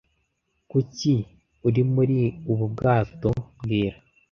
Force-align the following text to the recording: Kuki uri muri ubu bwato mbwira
Kuki 0.69 1.13
uri 1.67 1.81
muri 1.93 2.17
ubu 2.51 2.65
bwato 2.73 3.29
mbwira 3.57 3.97